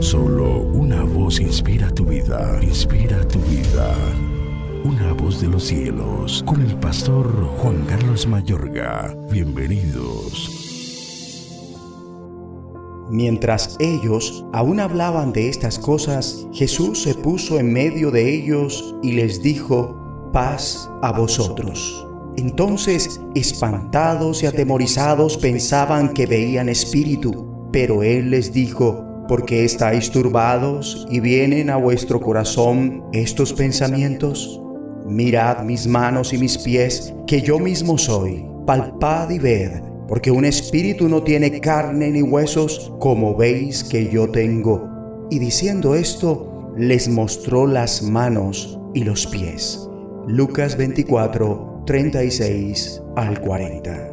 [0.00, 3.94] Solo una voz inspira tu vida, inspira tu vida.
[4.84, 7.26] Una voz de los cielos, con el pastor
[7.58, 9.16] Juan Carlos Mayorga.
[9.30, 10.50] Bienvenidos.
[13.10, 19.12] Mientras ellos aún hablaban de estas cosas, Jesús se puso en medio de ellos y
[19.12, 22.06] les dijo, paz a vosotros.
[22.36, 30.10] Entonces, espantados y atemorizados, pensaban que veían espíritu, pero él les dijo, ¿por qué estáis
[30.10, 34.60] turbados y vienen a vuestro corazón estos pensamientos?
[35.06, 38.44] Mirad mis manos y mis pies, que yo mismo soy.
[38.66, 44.28] Palpad y ved, porque un espíritu no tiene carne ni huesos, como veis que yo
[44.30, 44.88] tengo.
[45.30, 49.88] Y diciendo esto, les mostró las manos y los pies.
[50.26, 54.12] Lucas 24, 36 al 40.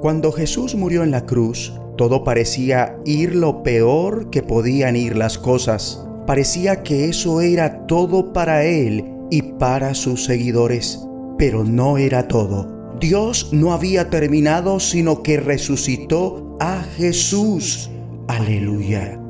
[0.00, 5.38] Cuando Jesús murió en la cruz, todo parecía ir lo peor que podían ir las
[5.38, 6.04] cosas.
[6.26, 11.00] Parecía que eso era todo para Él y para sus seguidores.
[11.38, 12.94] Pero no era todo.
[13.00, 17.90] Dios no había terminado, sino que resucitó a Jesús.
[18.28, 19.20] Aleluya.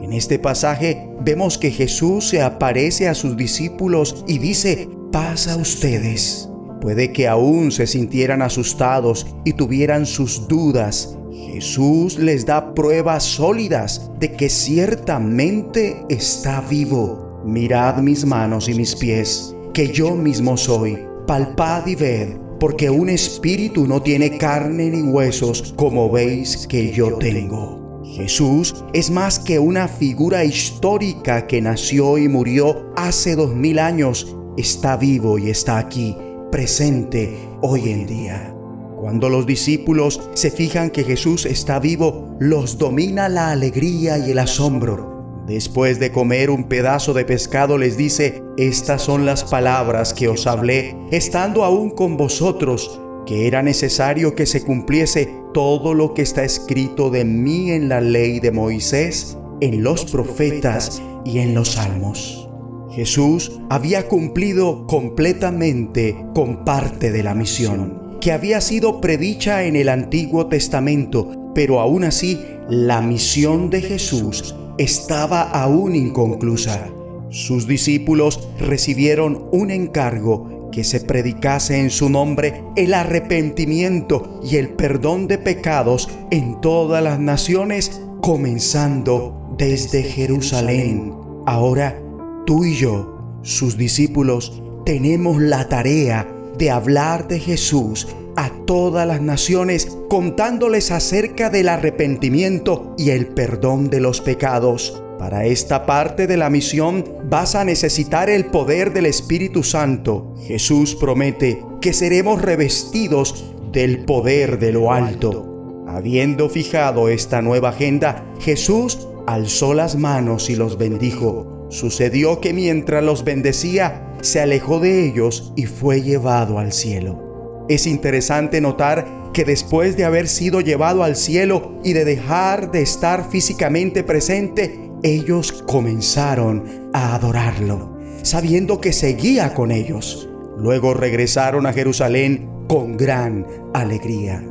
[0.00, 5.56] En este pasaje vemos que Jesús se aparece a sus discípulos y dice, paz a
[5.56, 6.48] ustedes.
[6.80, 11.18] Puede que aún se sintieran asustados y tuvieran sus dudas,
[11.52, 17.42] Jesús les da pruebas sólidas de que ciertamente está vivo.
[17.44, 20.98] Mirad mis manos y mis pies, que yo mismo soy.
[21.26, 27.16] Palpad y ved, porque un espíritu no tiene carne ni huesos, como veis que yo
[27.16, 28.02] tengo.
[28.04, 34.36] Jesús es más que una figura histórica que nació y murió hace dos mil años.
[34.56, 36.16] Está vivo y está aquí,
[36.50, 38.59] presente hoy en día.
[39.00, 44.38] Cuando los discípulos se fijan que Jesús está vivo, los domina la alegría y el
[44.38, 45.42] asombro.
[45.46, 50.46] Después de comer un pedazo de pescado les dice, estas son las palabras que os
[50.46, 56.44] hablé, estando aún con vosotros, que era necesario que se cumpliese todo lo que está
[56.44, 62.50] escrito de mí en la ley de Moisés, en los profetas y en los salmos.
[62.90, 69.88] Jesús había cumplido completamente con parte de la misión que había sido predicha en el
[69.88, 72.38] Antiguo Testamento, pero aún así
[72.68, 76.88] la misión de Jesús estaba aún inconclusa.
[77.30, 84.70] Sus discípulos recibieron un encargo que se predicase en su nombre el arrepentimiento y el
[84.70, 91.12] perdón de pecados en todas las naciones, comenzando desde Jerusalén.
[91.46, 92.00] Ahora
[92.46, 96.26] tú y yo, sus discípulos, tenemos la tarea
[96.60, 98.06] de hablar de Jesús
[98.36, 105.02] a todas las naciones, contándoles acerca del arrepentimiento y el perdón de los pecados.
[105.18, 110.34] Para esta parte de la misión vas a necesitar el poder del Espíritu Santo.
[110.46, 115.84] Jesús promete que seremos revestidos del poder de lo alto.
[115.88, 121.66] Habiendo fijado esta nueva agenda, Jesús alzó las manos y los bendijo.
[121.70, 127.66] Sucedió que mientras los bendecía, se alejó de ellos y fue llevado al cielo.
[127.68, 132.82] Es interesante notar que después de haber sido llevado al cielo y de dejar de
[132.82, 140.28] estar físicamente presente, ellos comenzaron a adorarlo, sabiendo que seguía con ellos.
[140.58, 144.44] Luego regresaron a Jerusalén con gran alegría.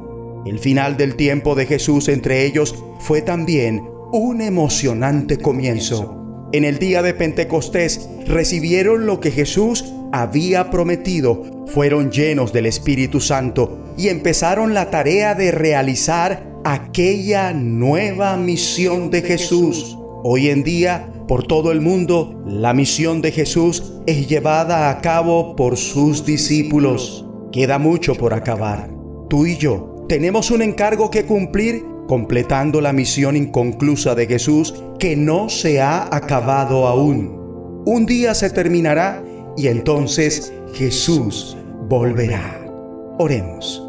[0.46, 6.19] El final del tiempo de Jesús entre ellos fue también un emocionante comienzo
[6.52, 13.20] en el día de Pentecostés recibieron lo que Jesús había prometido, fueron llenos del Espíritu
[13.20, 19.96] Santo y empezaron la tarea de realizar aquella nueva misión de Jesús.
[20.24, 25.56] Hoy en día, por todo el mundo, la misión de Jesús es llevada a cabo
[25.56, 27.26] por sus discípulos.
[27.52, 28.90] Queda mucho por acabar.
[29.30, 35.16] Tú y yo tenemos un encargo que cumplir completando la misión inconclusa de Jesús que
[35.16, 37.84] no se ha acabado aún.
[37.86, 39.24] Un día se terminará
[39.56, 41.56] y entonces Jesús
[41.88, 42.66] volverá.
[43.20, 43.88] Oremos.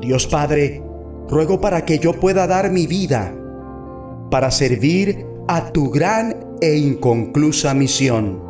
[0.00, 0.82] Dios Padre,
[1.28, 3.34] ruego para que yo pueda dar mi vida
[4.30, 8.42] para servir a tu gran e inconclusa misión.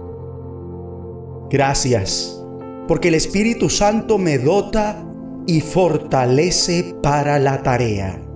[1.51, 2.41] Gracias,
[2.87, 5.05] porque el Espíritu Santo me dota
[5.49, 8.32] y fortalece para la tarea.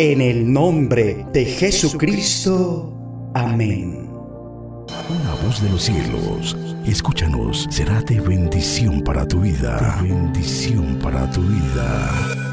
[0.00, 2.92] En el nombre de Jesucristo.
[3.34, 4.08] Amén.
[5.10, 6.56] Una voz de los cielos,
[6.86, 9.98] escúchanos, será de bendición para tu vida.
[10.00, 12.47] bendición para tu vida.